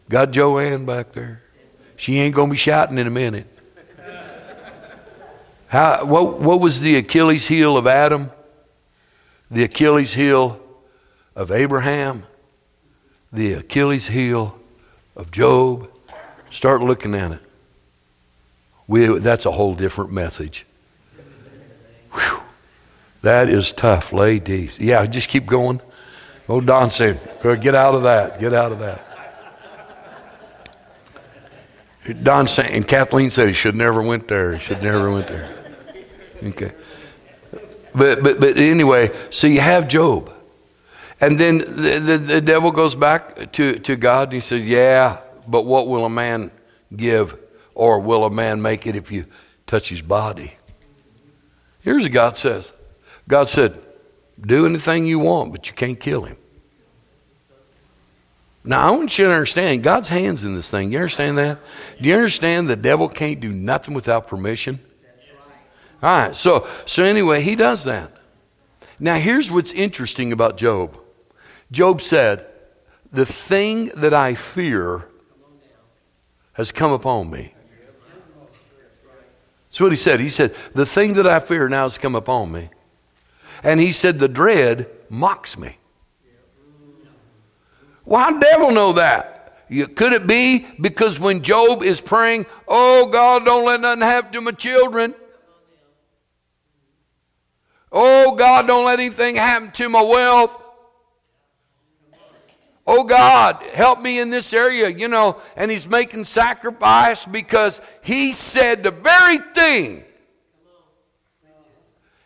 [0.10, 1.42] Got Joanne back there.
[1.96, 3.48] She ain't going to be shouting in a minute.
[5.70, 8.30] How, what, what was the Achilles heel of Adam?
[9.50, 10.62] The Achilles heel
[11.36, 12.28] of Abraham?
[13.34, 14.56] The Achilles heel
[15.16, 15.90] of Job?
[16.52, 17.49] Start looking at it.
[18.90, 20.66] We, that's a whole different message.
[22.12, 22.42] Whew.
[23.22, 24.80] That is tough, ladies.
[24.80, 25.80] Yeah, just keep going.
[26.50, 28.40] Oh, Don said, get out of that.
[28.40, 29.06] Get out of that.
[32.24, 34.54] Don said, and Kathleen said he should never went there.
[34.54, 35.56] He should never went there.
[36.42, 36.72] Okay.
[37.94, 40.34] But, but, but anyway, so you have Job.
[41.22, 45.20] And then the, the, the devil goes back to, to God and he says, Yeah,
[45.48, 46.50] but what will a man
[46.96, 47.38] give
[47.80, 49.26] or will a man make it if you
[49.66, 50.54] touch his body?
[51.80, 52.74] Here's what God says
[53.26, 53.80] God said,
[54.40, 56.36] Do anything you want, but you can't kill him.
[58.66, 60.92] Now, I want you to understand God's hands in this thing.
[60.92, 61.60] You understand that?
[62.02, 64.82] Do you understand the devil can't do nothing without permission?
[66.04, 68.12] All right, so, so anyway, he does that.
[69.00, 71.00] Now, here's what's interesting about Job
[71.72, 72.46] Job said,
[73.14, 75.06] The thing that I fear
[76.52, 77.54] has come upon me.
[79.70, 80.20] That's what he said.
[80.20, 82.70] He said, The thing that I fear now has come upon me.
[83.64, 85.78] And he said, The dread mocks me.
[88.04, 89.68] Why devil know that?
[89.70, 94.42] Could it be because when Job is praying, Oh God, don't let nothing happen to
[94.42, 95.14] my children?
[97.92, 100.52] Oh God, don't let anything happen to my wealth.
[102.92, 108.32] Oh God, help me in this area, you know, and he's making sacrifice because he
[108.32, 110.04] said the very thing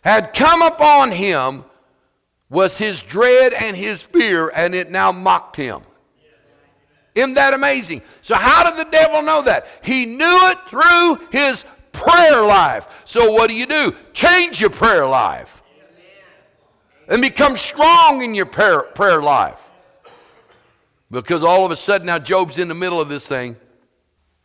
[0.05, 1.65] had come upon him
[2.49, 5.81] was his dread and his fear, and it now mocked him.
[7.13, 8.01] Isn't that amazing?
[8.21, 9.67] So, how did the devil know that?
[9.83, 13.03] He knew it through his prayer life.
[13.03, 13.93] So, what do you do?
[14.13, 15.61] Change your prayer life
[17.09, 19.71] and become strong in your prayer, life.
[21.21, 23.55] Because all of a sudden, now Job's in the middle of this thing,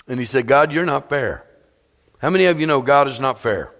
[0.07, 1.47] and he said, God, you're not fair.
[2.19, 3.73] How many of you know God is not fair?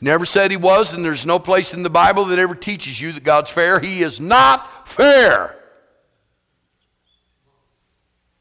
[0.00, 3.12] Never said he was, and there's no place in the Bible that ever teaches you
[3.12, 3.78] that God's fair.
[3.78, 5.56] He is not fair.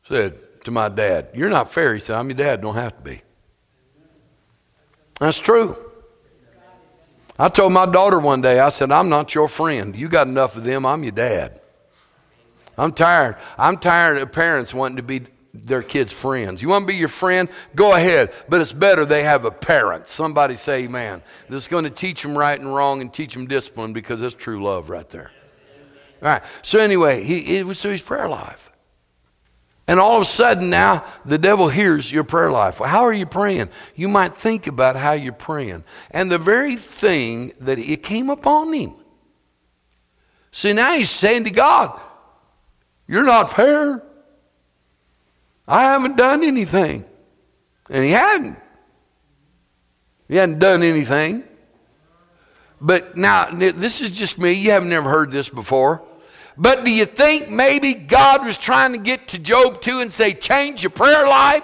[0.08, 1.94] Said to my dad, You're not fair.
[1.94, 3.22] He said, I'm your dad, don't have to be.
[5.20, 5.78] That's true.
[7.38, 9.96] I told my daughter one day, I said, I'm not your friend.
[9.96, 11.61] You got enough of them, I'm your dad.
[12.78, 13.36] I'm tired.
[13.58, 15.22] I'm tired of parents wanting to be
[15.54, 16.62] their kids' friends.
[16.62, 17.50] You want to be your friend?
[17.76, 18.32] Go ahead.
[18.48, 20.08] But it's better they have a parent.
[20.08, 21.22] Somebody say amen.
[21.50, 24.64] That's going to teach them right and wrong and teach them discipline because that's true
[24.64, 25.32] love right there.
[26.22, 26.44] All right.
[26.62, 28.72] So anyway, he, was through his prayer life.
[29.88, 32.80] And all of a sudden now the devil hears your prayer life.
[32.80, 33.70] Well, how are you praying?
[33.96, 35.84] You might think about how you're praying.
[36.12, 38.94] And the very thing that it came upon him.
[40.52, 42.00] See, now he's saying to God,
[43.08, 44.04] You're not fair.
[45.68, 47.06] I haven't done anything.
[47.90, 48.58] And he hadn't.
[50.28, 51.44] He hadn't done anything.
[52.80, 54.54] But now, this is just me.
[54.54, 56.04] You haven't never heard this before.
[56.58, 60.34] But do you think maybe God was trying to get to Job too and say,
[60.34, 61.64] change your prayer life?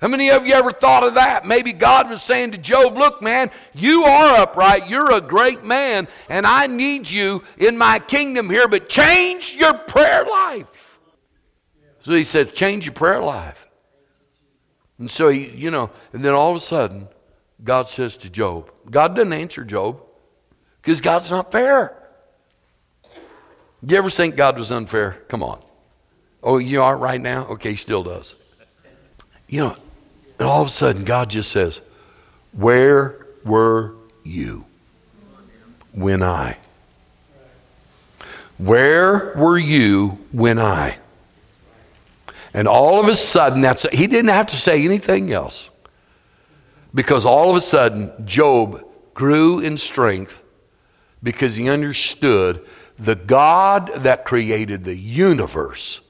[0.00, 1.44] How many of you ever thought of that?
[1.44, 4.88] Maybe God was saying to Job, Look, man, you are upright.
[4.88, 9.74] You're a great man, and I need you in my kingdom here, but change your
[9.74, 10.78] prayer life.
[12.08, 13.68] So he said, change your prayer life.
[14.98, 17.08] And so, he, you know, and then all of a sudden,
[17.62, 20.00] God says to Job, God doesn't answer Job
[20.80, 21.94] because God's not fair.
[23.86, 25.22] You ever think God was unfair?
[25.28, 25.62] Come on.
[26.42, 27.46] Oh, you aren't right now?
[27.48, 28.34] Okay, he still does.
[29.48, 29.76] You know,
[30.38, 31.80] and all of a sudden, God just says,
[32.52, 34.64] Where were you
[35.92, 36.58] when I?
[38.58, 40.98] Where were you when I?
[42.54, 45.70] And all of a sudden, that's he didn't have to say anything else.
[46.94, 48.84] Because all of a sudden, Job
[49.14, 50.42] grew in strength
[51.22, 52.64] because he understood
[52.96, 56.00] the God that created the universe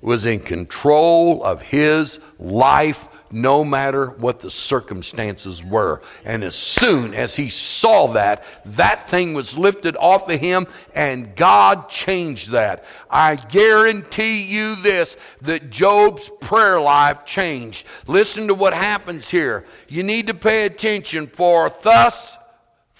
[0.00, 6.00] was in control of his life no matter what the circumstances were.
[6.24, 11.34] And as soon as he saw that, that thing was lifted off of him, and
[11.36, 12.84] God changed that.
[13.10, 17.86] I guarantee you this that Job's prayer life changed.
[18.06, 19.64] Listen to what happens here.
[19.88, 22.38] You need to pay attention, for thus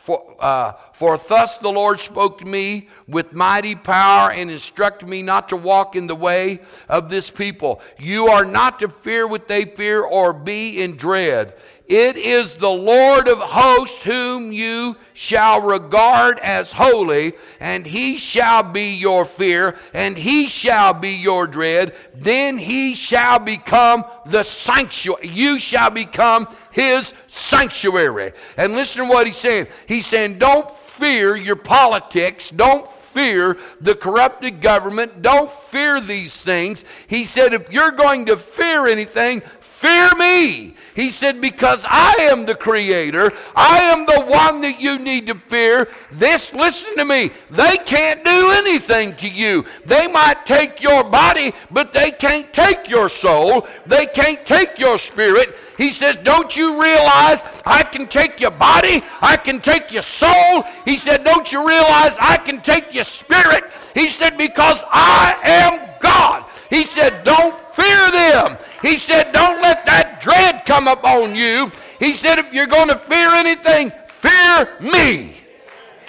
[0.09, 5.23] for, uh, for thus the Lord spoke to me with mighty power and instructed me
[5.23, 7.81] not to walk in the way of this people.
[8.01, 11.55] You are not to fear what they fear or be in dread.
[11.89, 18.63] It is the Lord of hosts whom you shall regard as holy, and he shall
[18.63, 21.95] be your fear, and he shall be your dread.
[22.15, 25.29] Then he shall become the sanctuary.
[25.29, 28.33] You shall become his sanctuary.
[28.59, 29.69] And listen to what he's saying.
[29.87, 32.51] He's saying, Don't fear your politics.
[32.51, 35.23] Don't fear the corrupted government.
[35.23, 36.85] Don't fear these things.
[37.09, 39.43] He said, If you're going to fear anything,
[39.79, 40.75] fear me.
[40.95, 45.35] He said, Because I am the creator, I am the one that you need to
[45.35, 45.89] fear.
[46.11, 49.65] This, listen to me, they can't do anything to you.
[49.87, 54.99] They might take your body, but they can't take your soul, they can't take your
[54.99, 55.57] spirit.
[55.77, 59.05] He says, Don't you realize I can take your body?
[59.21, 60.65] I can take your soul.
[60.85, 63.65] He said, Don't you realize I can take your spirit?
[63.95, 66.47] He said, Because I am God.
[66.71, 68.59] He said, Don't fear them.
[68.83, 71.73] He said, Don't let that dread come upon you.
[71.99, 75.35] He said, If you're going to fear anything, fear me.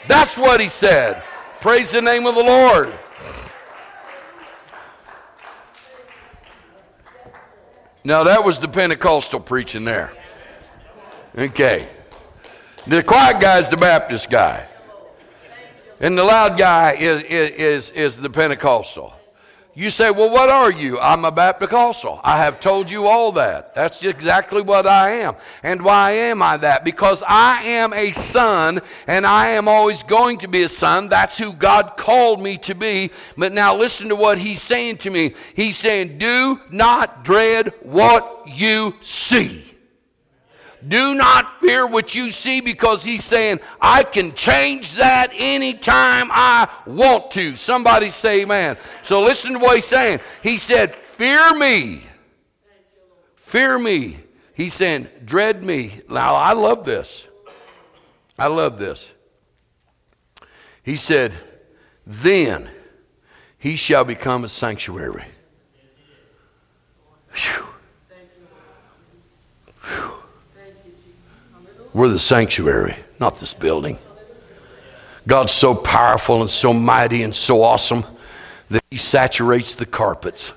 [0.08, 1.24] That's what he said.
[1.62, 2.94] Praise the name of the Lord.
[8.04, 10.12] Now, that was the Pentecostal preaching there.
[11.38, 11.88] Okay.
[12.88, 14.68] The quiet guy is the Baptist guy.
[16.00, 19.14] And the loud guy is, is, is the Pentecostal.
[19.80, 21.00] You say, well, what are you?
[21.00, 23.74] I'm a Baptist I have told you all that.
[23.74, 25.38] That's exactly what I am.
[25.64, 26.84] And why am I that?
[26.84, 31.08] Because I am a son and I am always going to be a son.
[31.08, 33.12] That's who God called me to be.
[33.38, 35.34] But now listen to what he's saying to me.
[35.54, 39.69] He's saying, do not dread what you see.
[40.88, 46.70] Do not fear what you see because he's saying, I can change that anytime I
[46.86, 47.56] want to.
[47.56, 48.78] Somebody say amen.
[49.04, 50.22] So listen to what he's saying.
[50.42, 52.04] He said, Fear me.
[53.36, 54.20] Fear me.
[54.54, 56.02] He's saying, Dread me.
[56.10, 57.28] Now, I love this.
[58.38, 59.12] I love this.
[60.84, 61.34] He said,
[62.06, 62.70] Then
[63.58, 65.26] he shall become a sanctuary.
[71.94, 73.98] We're the sanctuary, not this building.
[75.28, 78.04] God's so powerful and so mighty and so awesome
[78.70, 80.54] that He saturates the carpets.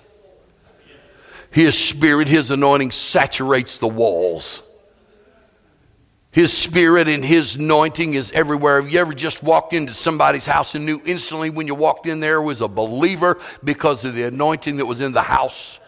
[1.50, 4.62] His spirit, His anointing saturates the walls.
[6.30, 8.80] His spirit and His anointing is everywhere.
[8.80, 12.20] Have you ever just walked into somebody's house and knew instantly when you walked in
[12.20, 15.78] there was a believer because of the anointing that was in the house?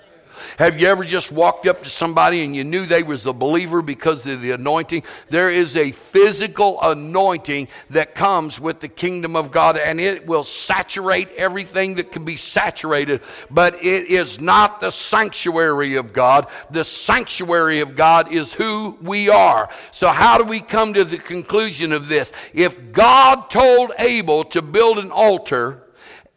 [0.59, 3.83] Have you ever just walked up to somebody and you knew they was a believer
[3.83, 5.03] because of the anointing?
[5.31, 10.43] There is a physical anointing that comes with the kingdom of God and it will
[10.43, 16.49] saturate everything that can be saturated, but it is not the sanctuary of God.
[16.71, 19.69] The sanctuary of God is who we are.
[19.91, 22.33] So how do we come to the conclusion of this?
[22.53, 25.81] If God told Abel to build an altar,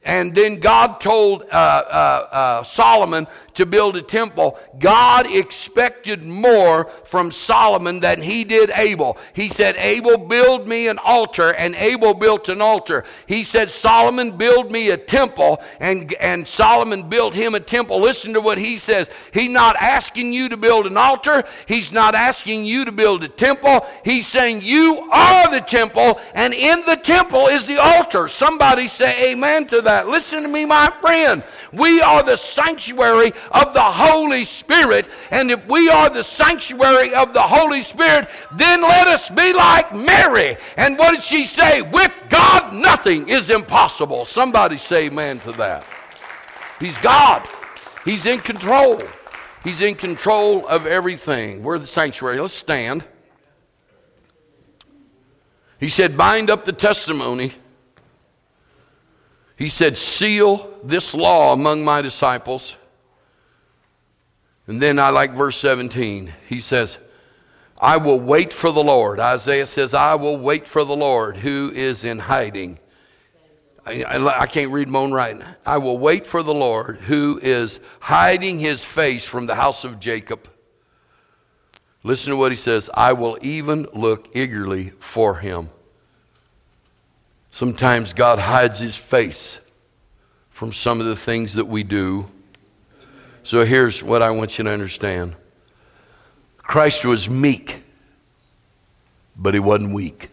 [0.04, 3.28] and then God told uh, uh, uh, Solomon
[3.58, 9.18] to build a temple, God expected more from Solomon than he did Abel.
[9.34, 13.04] He said, Abel, build me an altar, and Abel built an altar.
[13.26, 18.00] He said, Solomon, build me a temple, and, and Solomon built him a temple.
[18.00, 19.10] Listen to what he says.
[19.34, 23.28] He's not asking you to build an altar, he's not asking you to build a
[23.28, 23.88] temple.
[24.06, 28.28] He's saying, You are the temple, and in the temple is the altar.
[28.28, 30.08] Somebody say amen to that.
[30.08, 31.44] Listen to me, my friend.
[31.74, 35.10] We are the sanctuary of the Holy Spirit.
[35.32, 39.94] And if we are the sanctuary of the Holy Spirit, then let us be like
[39.94, 40.58] Mary.
[40.78, 41.82] And what did she say?
[41.82, 44.26] With God, nothing is impossible.
[44.26, 45.86] Somebody say amen to that.
[46.80, 47.48] He's God,
[48.06, 49.02] He's in control.
[49.64, 51.64] He's in control of everything.
[51.64, 52.40] We're the sanctuary.
[52.40, 53.04] Let's stand.
[55.80, 57.54] He said, Bind up the testimony.
[59.58, 62.78] He said, Seal this law among my disciples.
[64.68, 66.34] And then I like verse 17.
[66.48, 67.00] He says,
[67.80, 69.20] I will wait for the Lord.
[69.20, 72.80] Isaiah says, I will wait for the Lord who is in hiding.
[73.86, 75.44] I, I, I can't read my own writing.
[75.66, 80.00] I will wait for the Lord who is hiding his face from the house of
[80.00, 80.50] Jacob.
[82.04, 85.70] Listen to what he says I will even look eagerly for him.
[87.52, 89.60] Sometimes God hides his face
[90.50, 92.30] from some of the things that we do
[93.48, 95.34] so here's what I want you to understand
[96.58, 97.82] Christ was meek,
[99.38, 100.30] but he wasn't weak.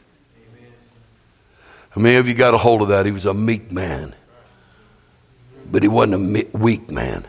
[1.90, 3.06] How many of you got a hold of that?
[3.06, 4.16] He was a meek man,
[5.70, 7.24] but he wasn't a weak man.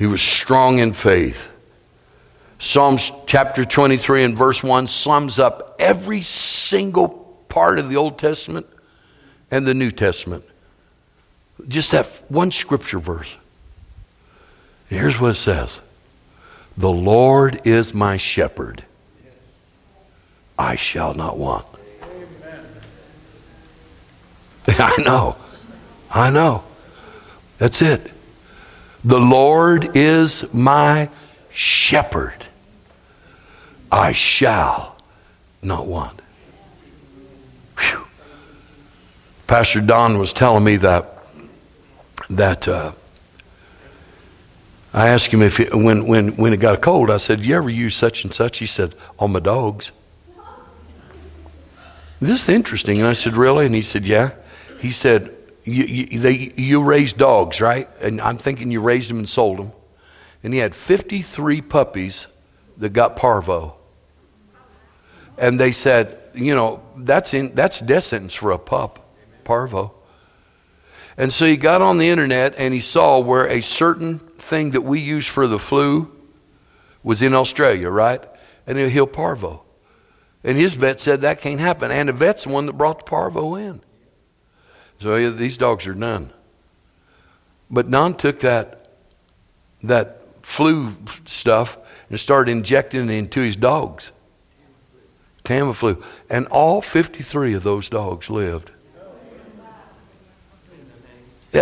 [0.00, 1.48] He was strong in faith.
[2.58, 8.66] Psalms chapter 23 and verse 1 sums up every single part of the Old Testament
[9.52, 10.44] and the New Testament.
[11.68, 13.37] Just that one scripture verse.
[14.88, 15.80] Here's what it says
[16.76, 18.84] The Lord is my shepherd,
[20.58, 21.66] I shall not want.
[24.68, 25.36] I know.
[26.10, 26.62] I know.
[27.58, 28.12] That's it.
[29.04, 31.08] The Lord is my
[31.50, 32.44] shepherd.
[33.90, 34.96] I shall
[35.62, 36.20] not want.
[37.78, 38.04] Whew.
[39.46, 41.14] Pastor Don was telling me that
[42.30, 42.92] that uh,
[44.92, 47.94] I asked him if when, when, when it got cold, I said, You ever use
[47.94, 48.58] such and such?
[48.58, 49.92] He said, On my dogs.
[52.20, 52.98] This is interesting.
[52.98, 53.66] And I said, Really?
[53.66, 54.32] And he said, Yeah.
[54.80, 55.34] He said,
[55.64, 57.88] You, you, they, you raised dogs, right?
[58.00, 59.72] And I'm thinking you raised them and sold them.
[60.42, 62.26] And he had 53 puppies
[62.78, 63.76] that got parvo.
[65.36, 69.06] And they said, You know, that's, in, that's death sentence for a pup,
[69.44, 69.92] parvo.
[71.18, 74.82] And so he got on the internet and he saw where a certain thing that
[74.82, 76.10] we use for the flu
[77.02, 78.22] was in Australia, right?
[78.66, 79.62] And it healed parvo.
[80.44, 81.90] And his vet said that can't happen.
[81.90, 83.80] And the vet's the one that brought the parvo in.
[85.00, 86.32] So these dogs are done.
[87.70, 88.88] But Don took that,
[89.82, 90.92] that flu
[91.26, 91.76] stuff
[92.08, 94.12] and started injecting it into his dogs.
[95.44, 96.02] Tamiflu.
[96.30, 98.70] And all 53 of those dogs lived.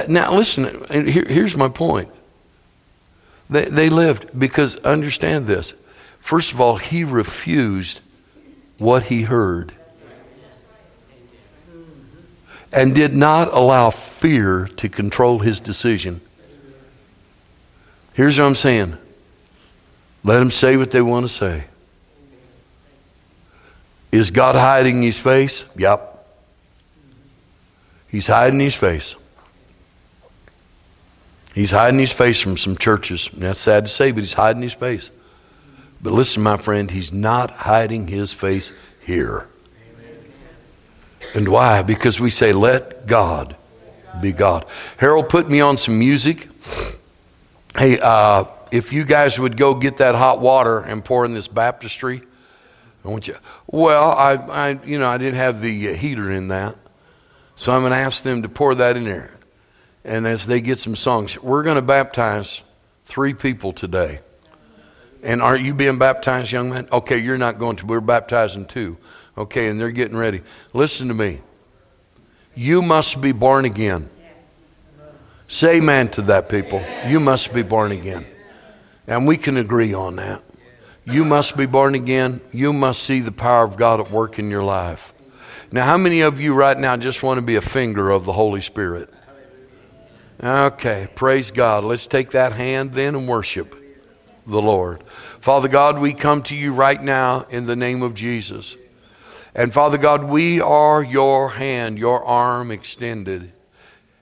[0.09, 2.11] Now, listen, here, here's my point.
[3.49, 5.75] They, they lived because, understand this.
[6.19, 8.01] First of all, he refused
[8.79, 9.73] what he heard
[12.73, 16.21] and did not allow fear to control his decision.
[18.15, 18.99] Here's what I'm saying
[20.25, 21.65] let them say what they want to say.
[24.11, 25.65] Is God hiding his face?
[25.77, 26.13] Yep.
[28.09, 29.15] He's hiding his face.
[31.57, 33.31] He's hiding his face from some churches.
[33.33, 35.11] That's sad to say, but he's hiding his face.
[36.03, 38.73] But listen, my friend, he's not hiding his face
[39.07, 39.49] here.
[41.35, 41.81] And why?
[41.81, 43.57] Because we say, let God
[44.21, 44.67] be God.
[44.99, 46.47] Harold put me on some music.
[47.75, 51.49] Hey, uh, if you guys would go get that hot water and pour in this
[51.49, 52.21] baptistry,
[53.03, 53.37] I want you.
[53.67, 56.77] Well, I, I you know, I didn't have the heater in that,
[57.55, 59.36] so I'm going to ask them to pour that in there
[60.07, 62.63] and as they get some songs, we're going to baptize
[63.07, 64.21] three people today.
[65.23, 66.89] And are you being baptized, young man?
[66.93, 67.87] Okay, you're not going to.
[67.87, 68.99] We're baptizing two.
[69.37, 70.43] Okay, and they're getting ready.
[70.73, 71.41] Listen to me.
[72.55, 74.09] You must be born again.
[75.49, 76.83] Say amen to that, people.
[77.07, 78.25] You must be born again.
[79.09, 80.43] And we can agree on that.
[81.05, 82.41] You must be born again.
[82.53, 85.13] You must see the power of God at work in your life.
[85.73, 88.33] Now, how many of you right now just want to be a finger of the
[88.33, 89.13] Holy Spirit?
[90.43, 91.83] Okay, praise God.
[91.85, 93.75] Let's take that hand then and worship
[94.47, 95.03] the Lord.
[95.41, 98.77] Father God, we come to you right now in the name of Jesus.
[99.55, 103.51] And Father God, we are your hand, your arm extended.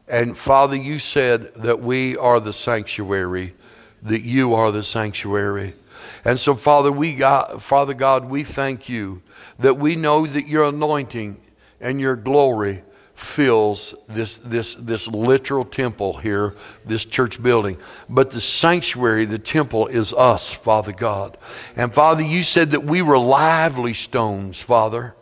[0.06, 3.52] And Father, you said that we are the sanctuary,
[4.02, 5.74] that you are the sanctuary.
[6.24, 9.20] And so, Father, we got, Father God, we thank you
[9.58, 11.40] that we know that your anointing
[11.80, 12.84] and your glory
[13.14, 16.54] fills this, this, this literal temple here,
[16.84, 17.78] this church building.
[18.08, 21.38] But the sanctuary, the temple, is us, Father God.
[21.76, 25.14] And Father, you said that we were lively stones, Father.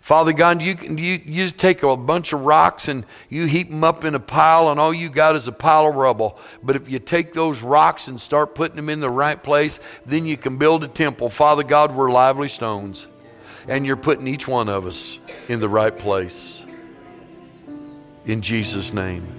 [0.00, 4.04] Father God, you, you, you take a bunch of rocks and you heap them up
[4.04, 6.38] in a pile, and all you got is a pile of rubble.
[6.62, 10.24] But if you take those rocks and start putting them in the right place, then
[10.24, 11.28] you can build a temple.
[11.28, 13.06] Father God, we're lively stones,
[13.68, 16.64] and you're putting each one of us in the right place
[18.28, 19.37] in Jesus' name.